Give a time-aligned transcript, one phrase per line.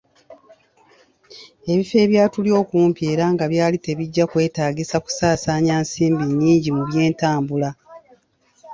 [1.71, 7.69] Ebifo ebyali bituli okumpi era nga byali tebijja kutwetaagisa kusaasaanya nsimbi nnyingi mu by’entambula.